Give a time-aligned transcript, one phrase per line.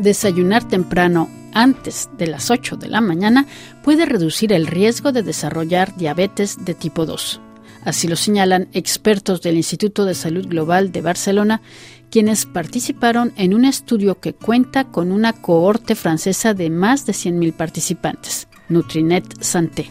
[0.00, 3.46] Desayunar temprano antes de las 8 de la mañana
[3.84, 7.38] puede reducir el riesgo de desarrollar diabetes de tipo 2.
[7.84, 11.60] Así lo señalan expertos del Instituto de Salud Global de Barcelona,
[12.10, 17.52] quienes participaron en un estudio que cuenta con una cohorte francesa de más de 100.000
[17.52, 19.90] participantes, Nutrinet Santé.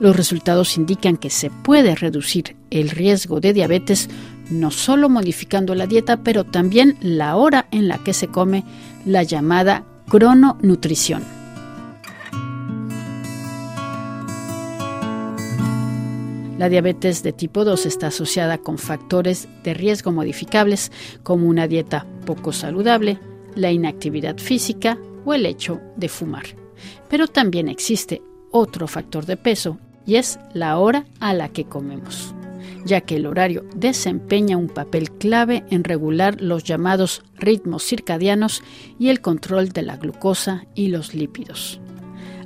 [0.00, 4.08] Los resultados indican que se puede reducir el riesgo de diabetes
[4.50, 8.64] no solo modificando la dieta, pero también la hora en la que se come,
[9.04, 11.22] la llamada crononutrición.
[16.58, 20.90] La diabetes de tipo 2 está asociada con factores de riesgo modificables
[21.22, 23.20] como una dieta poco saludable,
[23.54, 26.46] la inactividad física o el hecho de fumar.
[27.08, 32.34] Pero también existe otro factor de peso y es la hora a la que comemos,
[32.84, 38.62] ya que el horario desempeña un papel clave en regular los llamados ritmos circadianos
[38.98, 41.80] y el control de la glucosa y los lípidos.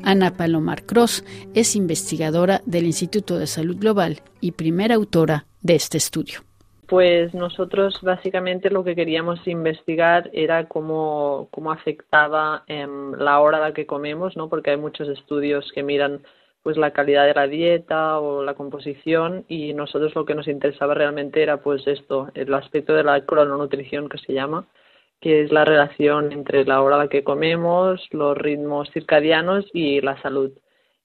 [0.02, 5.98] Ana Palomar Cross es investigadora del Instituto de Salud Global y primera autora de este
[5.98, 6.40] estudio.
[6.88, 13.60] Pues nosotros básicamente lo que queríamos investigar era cómo, cómo afectaba em, la hora a
[13.60, 14.48] la que comemos, ¿no?
[14.48, 16.20] porque hay muchos estudios que miran
[16.62, 20.94] pues la calidad de la dieta o la composición y nosotros lo que nos interesaba
[20.94, 24.66] realmente era pues esto, el aspecto de la crononutrición que se llama,
[25.20, 30.00] que es la relación entre la hora a la que comemos, los ritmos circadianos y
[30.00, 30.52] la salud.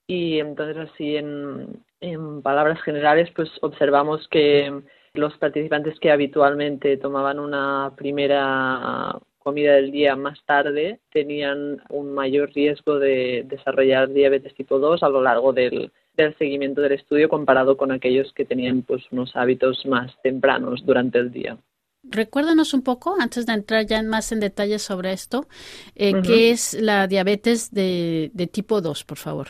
[0.07, 4.81] Y entonces así en, en palabras generales pues observamos que
[5.13, 12.51] los participantes que habitualmente tomaban una primera comida del día más tarde tenían un mayor
[12.53, 17.77] riesgo de desarrollar diabetes tipo 2 a lo largo del, del seguimiento del estudio comparado
[17.77, 21.57] con aquellos que tenían pues unos hábitos más tempranos durante el día.
[22.03, 25.47] Recuérdanos un poco, antes de entrar ya más en detalles sobre esto,
[25.95, 29.47] eh, ¿qué es la diabetes de, de tipo 2, por favor?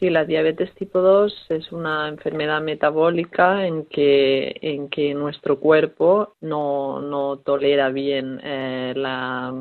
[0.00, 6.36] Sí, la diabetes tipo 2 es una enfermedad metabólica en que, en que nuestro cuerpo
[6.40, 9.52] no, no tolera bien eh, la,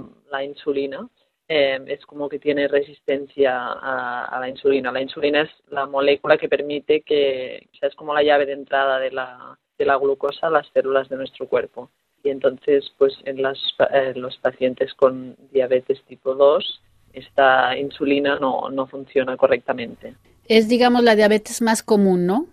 [0.41, 1.09] insulina.
[1.49, 4.93] Eh, es como que tiene resistencia a, a, la insulina.
[4.93, 8.53] La insulina es la molécula que permite que, o sea, es como la llave de
[8.53, 11.89] entrada de la, de la glucosa a las células de nuestro cuerpo
[12.23, 13.57] y entonces pues en las,
[13.91, 16.81] eh, los pacientes con diabetes tipo 2
[17.13, 20.15] esta insulina no, no funciona correctamente.
[20.47, 22.47] Es digamos la diabetes más común, ¿no?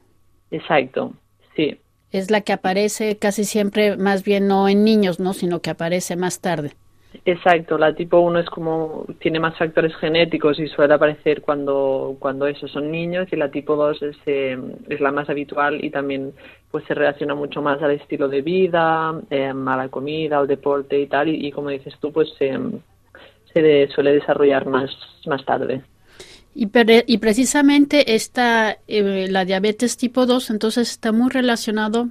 [0.50, 1.12] Exacto,
[1.54, 1.80] sí.
[2.12, 5.32] Es la que aparece casi siempre más bien no en niños, ¿no?
[5.32, 6.72] sino que aparece más tarde.
[7.24, 12.46] Exacto, la tipo 1 es como tiene más factores genéticos y suele aparecer cuando, cuando
[12.46, 14.58] esos son niños y la tipo 2 es, eh,
[14.88, 16.32] es la más habitual y también
[16.70, 21.00] pues se relaciona mucho más al estilo de vida, eh, a la comida, al deporte
[21.00, 22.58] y tal y, y como dices tú pues eh,
[23.62, 24.90] se suele desarrollar más,
[25.26, 25.82] más tarde.
[26.54, 26.70] Y,
[27.06, 32.08] y precisamente esta, eh, la diabetes tipo 2, entonces está muy relacionado,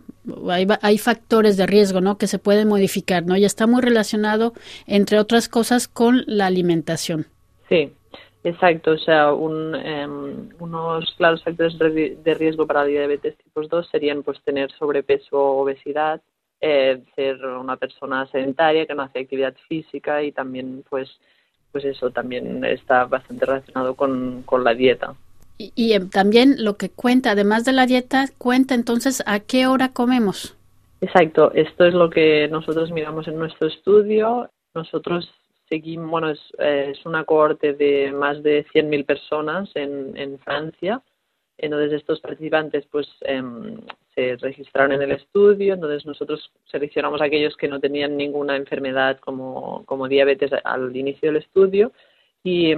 [0.50, 2.18] hay, hay factores de riesgo, ¿no?
[2.18, 3.36] Que se pueden modificar, ¿no?
[3.38, 4.54] Y está muy relacionado,
[4.86, 7.26] entre otras cosas, con la alimentación.
[7.70, 7.92] Sí,
[8.44, 8.92] exacto.
[8.92, 10.08] O sea, un, eh,
[10.60, 15.64] unos claros factores de riesgo para la diabetes tipo 2 serían, pues, tener sobrepeso o
[15.64, 16.22] obesidad,
[16.62, 21.10] eh, ser una persona sedentaria que no hace actividad física y también, pues,
[21.76, 25.14] pues eso también está bastante relacionado con, con la dieta.
[25.58, 29.68] Y, y, eh, también lo que cuenta, además de la dieta, cuenta entonces a qué
[29.68, 30.56] hora comemos.
[31.02, 34.50] Exacto, esto es lo que nosotros miramos en nuestro estudio.
[34.74, 35.30] Nosotros
[35.68, 41.02] seguimos, bueno, es, eh, es una cohorte de más de 100.000 personas en, en Francia.
[41.58, 43.44] Entonces estos participantes pues eh,
[44.16, 49.84] se registraron en el estudio, entonces nosotros seleccionamos aquellos que no tenían ninguna enfermedad como,
[49.86, 51.92] como diabetes al inicio del estudio
[52.44, 52.74] y,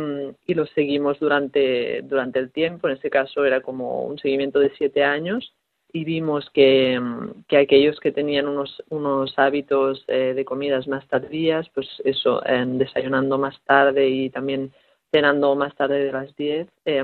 [0.45, 4.71] y, los seguimos durante, durante el tiempo, en este caso era como un seguimiento de
[4.77, 5.53] siete años
[5.91, 6.99] y vimos que,
[7.47, 12.63] que aquellos que tenían unos, unos hábitos eh, de comidas más tardías, pues eso, eh,
[12.65, 14.71] desayunando más tarde y también
[15.11, 17.03] cenando más tarde de las 10, eh,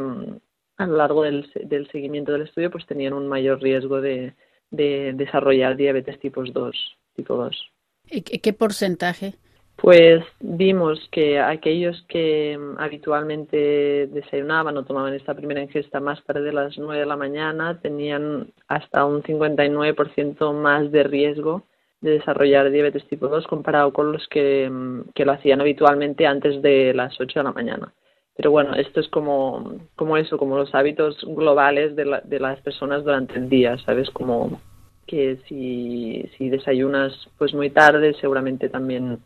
[0.78, 4.34] a lo largo del, del seguimiento del estudio pues tenían un mayor riesgo de,
[4.72, 6.76] de desarrollar diabetes tipo 2,
[7.16, 7.72] tipo 2.
[8.10, 9.36] ¿Y qué porcentaje?
[9.76, 16.54] Pues vimos que aquellos que habitualmente desayunaban o tomaban esta primera ingesta más tarde de
[16.54, 21.64] las 9 de la mañana tenían hasta un 59% más de riesgo
[22.02, 24.72] de desarrollar diabetes tipo 2 comparado con los que,
[25.16, 27.94] que lo hacían habitualmente antes de las 8 de la mañana.
[28.36, 32.60] Pero bueno, esto es como, como eso, como los hábitos globales de, la, de las
[32.62, 34.10] personas durante el día, ¿sabes?
[34.10, 34.60] Como
[35.06, 39.20] que si, si desayunas pues muy tarde, seguramente también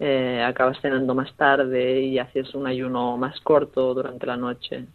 [0.00, 4.86] eh, acabas cenando más tarde y haces un ayuno más corto durante la noche.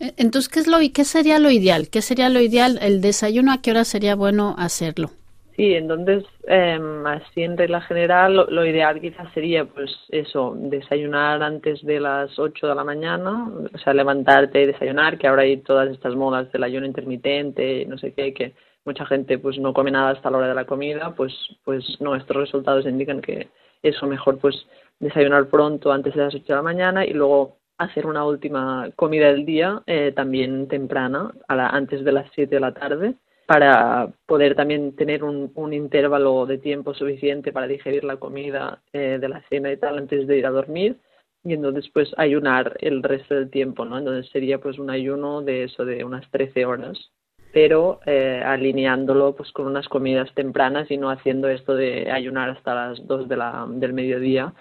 [0.00, 1.88] E, entonces, ¿qué, es lo, ¿qué sería lo ideal?
[1.88, 2.78] ¿Qué sería lo ideal?
[2.80, 5.10] ¿El desayuno a qué hora sería bueno hacerlo?
[5.56, 11.42] Sí, entonces, eh, así en regla general, lo, lo, ideal quizás sería, pues eso, desayunar
[11.44, 15.58] antes de las 8 de la mañana, o sea, levantarte y desayunar, que ahora hay
[15.58, 18.54] todas estas modas del ayuno intermitente, no sé qué, que
[18.84, 21.32] mucha gente pues no come nada hasta la hora de la comida, pues,
[21.64, 23.48] pues nuestros resultados indican que
[23.82, 24.66] eso mejor pues
[24.98, 29.28] desayunar pronto antes de las 8 de la mañana y luego hacer una última comida
[29.28, 33.14] del día eh, también temprana, a la, antes de las 7 de la tarde,
[33.46, 39.18] para poder también tener un, un intervalo de tiempo suficiente para digerir la comida eh,
[39.20, 40.98] de la cena y tal antes de ir a dormir
[41.44, 43.98] y entonces pues ayunar el resto del tiempo, ¿no?
[43.98, 47.10] Entonces sería pues un ayuno de eso de unas 13 horas
[47.54, 52.74] pero eh, alineándolo pues con unas comidas tempranas y no haciendo esto de ayunar hasta
[52.74, 54.52] las 2 de la, del mediodía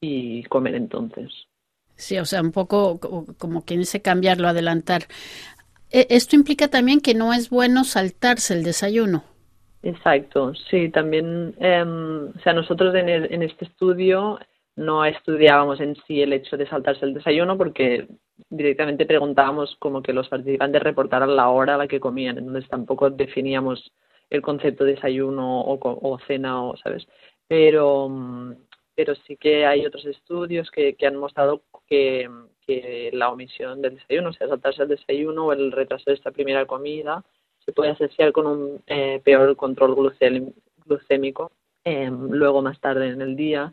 [0.00, 1.30] y comer entonces.
[1.94, 2.98] Sí, o sea, un poco
[3.38, 5.02] como quien dice cambiarlo, adelantar.
[5.90, 9.24] E, esto implica también que no es bueno saltarse el desayuno.
[9.82, 14.38] Exacto, sí, también, eh, o sea, nosotros en, el, en este estudio
[14.76, 18.06] no estudiábamos en sí el hecho de saltarse el desayuno porque
[18.50, 23.10] directamente preguntábamos como que los participantes reportaran la hora a la que comían, entonces tampoco
[23.10, 23.90] definíamos
[24.28, 27.06] el concepto de desayuno o, o cena o, ¿sabes?
[27.48, 28.08] Pero,
[28.94, 32.28] pero sí que hay otros estudios que, que han mostrado que,
[32.70, 36.30] que la omisión del desayuno, o sea, saltarse el desayuno o el retraso de esta
[36.30, 37.24] primera comida,
[37.64, 40.14] se puede asociar con un eh, peor control
[40.86, 41.50] glucémico
[41.84, 43.72] eh, luego más tarde en el día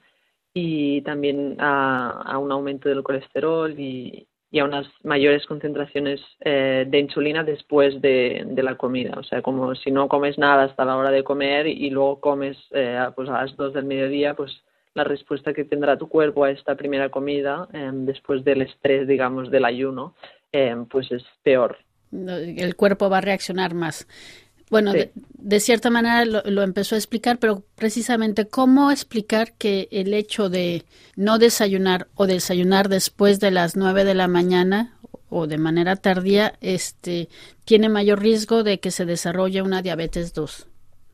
[0.54, 7.00] y también a, un aumento del colesterol y, y a unas mayores concentraciones eh, de
[7.00, 9.14] insulina después de, de, la comida.
[9.18, 12.58] O sea, como si no comes nada hasta la hora de comer y luego comes
[12.72, 14.52] eh, pues a las dos del mediodía, pues
[14.98, 19.52] la respuesta que tendrá tu cuerpo a esta primera comida eh, después del estrés, digamos,
[19.52, 20.16] del ayuno,
[20.52, 21.78] eh, pues es peor.
[22.12, 24.08] El cuerpo va a reaccionar más.
[24.72, 24.98] Bueno, sí.
[24.98, 30.14] de, de, cierta manera lo, lo, empezó a explicar, pero precisamente cómo explicar que el
[30.14, 30.84] hecho de
[31.16, 34.98] no desayunar o desayunar después de las nueve de la mañana
[35.30, 37.30] o de manera tardía, este,
[37.66, 40.68] tiene mayor riesgo de que se desarrolle una diabetes 2.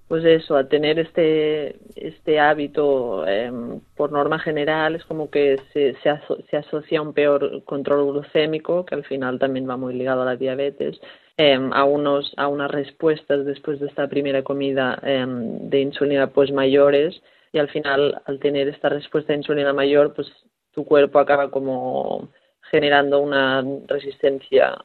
[0.08, 3.52] Pues eso, a tener este, este hábito, eh,
[3.96, 8.12] por norma general, es como que se, se, aso se asocia a un peor control
[8.12, 11.00] glucémico, que al final también va muy ligado a la diabetes,
[11.38, 16.52] eh, a, unos, a unas respuestas después de esta primera comida eh, de insulina pues
[16.52, 17.22] mayores.
[17.52, 20.28] Y al final al tener esta respuesta de insulina mayor pues
[20.74, 22.30] tu cuerpo acaba como
[22.70, 24.78] generando una resistencia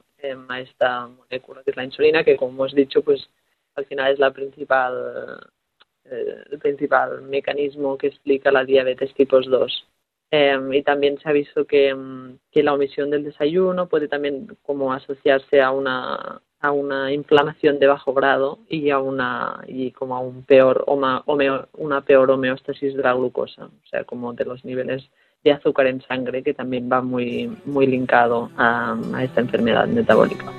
[0.49, 3.29] a esta molécula que es la insulina que como hemos dicho pues
[3.79, 5.41] al final es la principal
[6.05, 9.87] eh, el principal mecanismo que explica la diabetes tipo 2
[10.31, 11.97] eh, y también se ha visto que,
[12.51, 17.87] que, la omisión del desayuno puede también como asociarse a una a una inflamación de
[17.87, 22.97] bajo grado y a una y como a un peor homa, homeo, una peor homeostasis
[22.97, 25.09] de la glucosa, o sea, como de los niveles
[25.45, 30.53] de azúcar en sangre que también va muy muy linkado a, a esta enfermedad metabólica.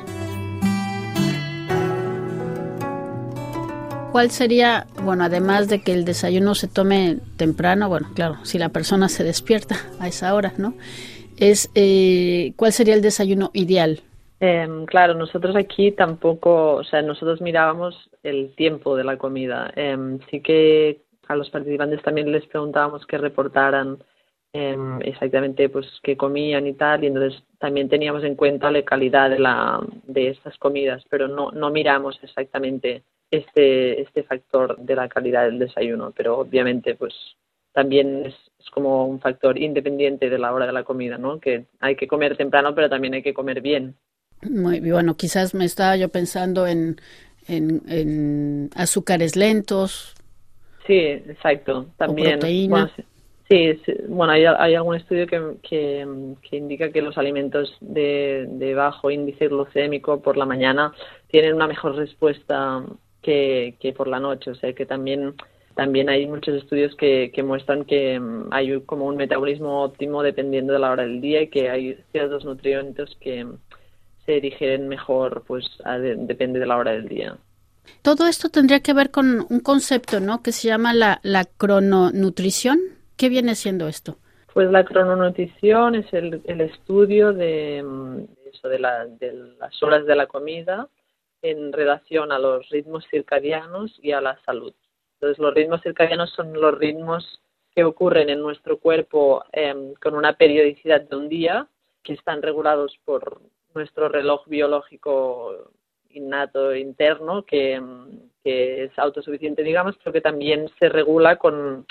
[4.12, 8.70] ¿Cuál sería, bueno, además de que el desayuno se tome temprano, bueno, claro, si la
[8.70, 10.74] persona se despierta a esa hora, ¿no?
[11.38, 14.02] Es, eh, ¿Cuál sería el desayuno ideal?
[14.40, 19.72] Eh, claro, nosotros aquí tampoco, o sea, nosotros mirábamos el tiempo de la comida.
[19.76, 24.00] Eh, sí que a los participantes también les preguntábamos que reportaran
[24.54, 29.30] eh, exactamente pues qué comían y tal, y entonces también teníamos en cuenta la calidad
[29.30, 35.08] de, la, de estas comidas, pero no, no miramos exactamente este, este factor de la
[35.08, 37.14] calidad del desayuno, pero obviamente pues
[37.74, 41.40] también es, es, como un factor independiente de la hora de la comida, ¿no?
[41.40, 43.96] Que hay que comer temprano, pero también hay que comer bien.
[44.42, 47.00] Muy bueno, quizás me estaba yo pensando en,
[47.48, 50.16] en, en azúcares lentos.
[50.88, 51.88] Sí, exacto.
[51.98, 52.40] También.
[52.70, 52.90] Bueno,
[53.50, 56.08] sí, sí, bueno, hay, hay algún estudio que, que,
[56.42, 60.94] que, indica que los alimentos de, de bajo índice glucémico por la mañana
[61.28, 62.84] tienen una mejor respuesta
[63.22, 64.52] que, que por la noche.
[64.52, 65.36] O sea que también
[65.76, 70.74] también hay muchos estudios que, que muestran que um, hay como un metabolismo óptimo dependiendo
[70.74, 73.48] de la hora del día y que hay ciertos nutrientes que
[74.26, 77.38] se digieren mejor, pues a de, depende de la hora del día.
[78.02, 80.44] Todo esto tendría que ver con un concepto, ¿no?
[80.44, 82.78] Que se llama la, la crononutrición.
[83.16, 84.18] ¿Qué viene siendo esto?
[84.54, 90.06] Pues la crononutrición es el, el estudio de, de eso, de, la, de las horas
[90.06, 90.90] de la comida
[91.42, 94.74] en relación a los ritmos circadianos y a la salud.
[95.16, 97.42] Entonces, los ritmos circadianos son los ritmos
[97.76, 101.68] que ocurren en nuestro cuerpo em, con una periodicidad de un día,
[102.04, 103.42] que están regulados por
[103.74, 105.72] nuestro reloj biológico
[106.10, 107.82] innato interno, que,
[108.44, 111.86] que es autosuficiente, digamos, pero que también se regula con,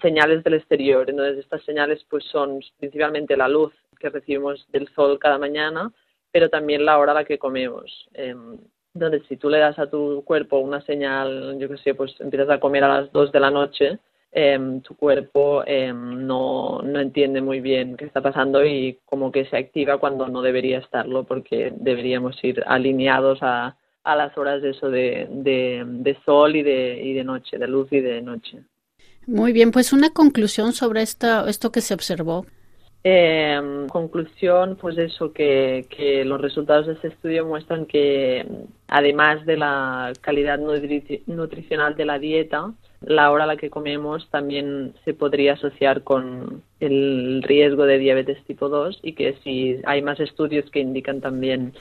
[0.00, 1.08] señales del exterior.
[1.08, 5.92] Entonces, estas señales pues son principalmente la luz que recibimos del sol cada mañana,
[6.30, 8.08] pero también la hora a la que comemos.
[8.14, 8.34] Eh,
[8.94, 12.48] entonces, si tú le das a tu cuerpo una señal, yo qué sé, pues empiezas
[12.50, 13.98] a comer a las 2 de la noche,
[14.30, 19.46] em, tu cuerpo em, no, no entiende muy bien qué está pasando y como que
[19.46, 24.70] se activa cuando no debería estarlo porque deberíamos ir alineados a, a las horas de
[24.70, 28.62] eso de, de, de sol y de, y de noche, de luz y de noche.
[29.26, 32.46] Muy bien, pues una conclusión sobre esta, esto que se observó.
[33.06, 38.46] Eh, conclusión, pues eso, que, los resultados de este estudio muestran que
[38.88, 44.94] además de la calidad nutricional de la dieta, la hora a la que comemos también
[45.04, 50.18] se podría asociar con el riesgo de diabetes tipo 2 y que si hay más
[50.18, 51.74] estudios que indican también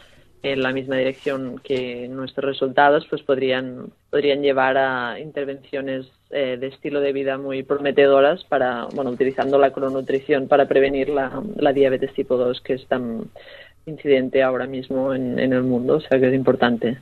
[0.43, 6.67] en la misma dirección que nuestros resultados, pues podrían, podrían llevar a intervenciones eh, de
[6.67, 11.41] estilo de vida muy prometedoras para, bueno, utilizando la cronutrición para prevenir la,
[11.73, 13.29] diabetes tipo 2 que es tan
[13.85, 16.97] incidente ahora mismo en, en el mundo, o sea que es importante.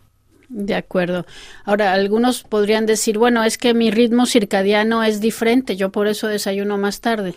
[0.48, 1.26] De acuerdo.
[1.66, 6.28] Ahora, algunos podrían decir, bueno, es que mi ritmo circadiano es diferente, yo por eso
[6.28, 7.36] desayuno más tarde.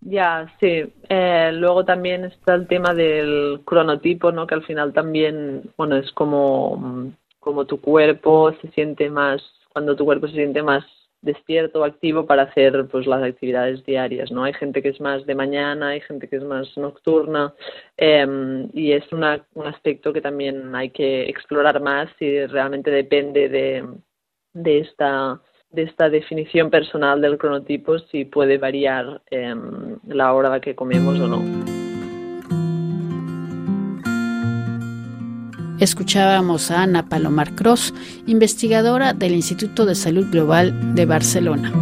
[0.00, 0.92] Ya, sí.
[1.08, 4.46] Eh, luego también está el tema del cronotipo, ¿no?
[4.46, 9.42] Que al final también, bueno, es como, como tu cuerpo se siente más,
[9.72, 10.84] cuando tu cuerpo se siente más
[11.22, 14.44] despierto o activo para hacer pues las actividades diarias, ¿no?
[14.44, 17.54] Hay gente que es más de mañana, hay gente que es más nocturna
[17.98, 18.26] eh,
[18.72, 23.86] y es una, un aspecto que también hay que explorar más y realmente depende de,
[24.54, 25.40] de esta
[25.72, 29.54] de esta definición personal del cronotipo si puede variar eh,
[30.06, 31.42] la hora a la que comemos o no.
[35.78, 37.94] Escuchábamos a Ana Palomar Cross,
[38.26, 41.72] investigadora del Instituto de Salud Global de Barcelona.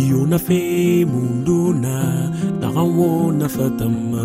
[0.00, 0.60] Iona fe
[1.10, 1.94] munduna
[2.60, 4.24] Tarango na fatama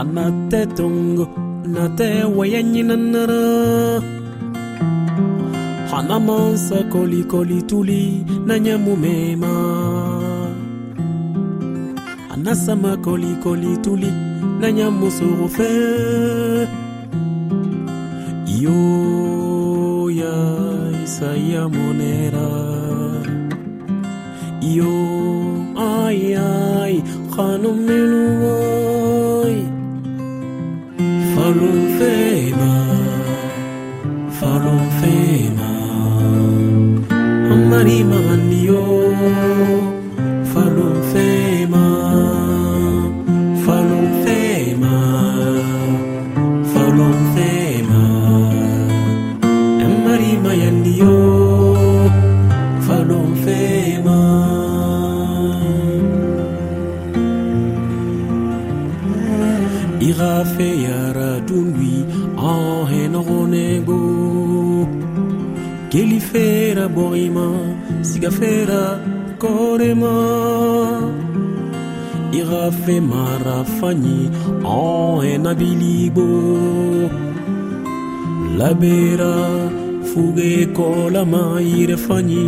[0.00, 1.26] Anate tongo
[1.74, 4.02] Nate wayanina nara
[5.90, 9.54] Hanamansa koli koli tuli Nanyamu mema
[12.34, 14.10] Anasama koli koli tuli
[14.60, 15.72] Nanyamu sorofe
[18.56, 20.34] Iyo ya
[21.04, 22.75] Isaiah Monera.
[24.74, 24.84] よ
[25.76, 29.52] あいあい花のあい
[31.34, 49.44] ファロンフェーマーファロンフェーマーあんまりまんによファロンフェーマーファロンフェーマーファロンフェーマー
[49.84, 53.75] あんまりまやんによファロンフェーマー
[60.16, 61.96] ira feyara tundwi
[62.50, 64.00] ahenogonego
[65.92, 67.48] kelifera borima
[68.08, 68.84] sigafera
[69.38, 70.16] korema.
[72.32, 74.20] Ira fe marafani
[74.76, 76.30] ahenabiligo
[78.58, 79.36] labera
[80.08, 82.46] fuge kolama irefani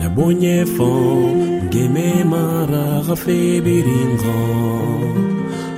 [0.00, 0.90] nabonye fo
[1.70, 5.33] gememara gafebiringan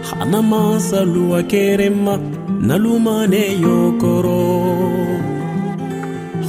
[0.08, 2.08] ಹನಮ ಸಲುವ ಕೇರೆಮ್ಮ
[2.66, 4.40] ನಲುಮನೆಯೋ ಕೊರೋ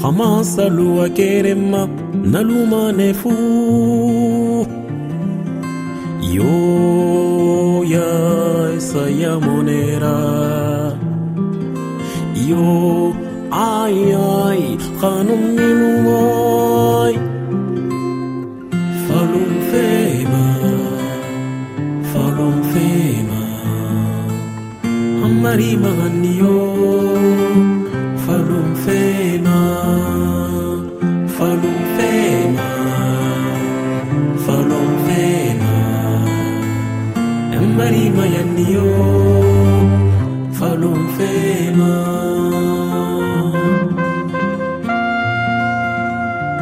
[0.01, 1.07] ಹಮ ಸಲುವ
[2.25, 3.33] ನಲುಮನೆ ಫೂ
[6.35, 6.53] ಯೋ
[8.79, 10.15] ಸಯಮುನೇರಾ
[12.47, 12.65] ಯೋ
[13.53, 14.67] ಆಯ್ ಆಯ್
[15.01, 15.89] ಕಾನುಮ್ಮಿನು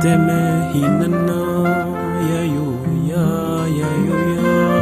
[0.01, 0.41] Deme
[0.73, 1.39] hinana
[2.29, 2.67] ya yo
[3.09, 3.25] ya
[3.79, 4.75] ya yo ya.